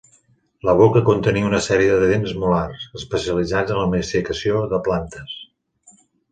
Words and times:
La 0.69 0.73
boca 0.77 1.01
contenia 1.09 1.49
una 1.49 1.59
sèrie 1.65 1.99
de 2.03 2.07
dents 2.13 2.33
molars, 2.45 2.87
especialitzats 3.01 3.77
en 3.77 3.81
la 3.83 3.87
masticació 3.95 4.65
de 4.75 4.83
plantes. 4.91 5.41